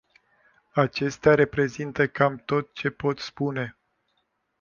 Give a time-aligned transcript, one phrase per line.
[0.73, 3.77] Acestea reprezintă cam tot ce pot spune.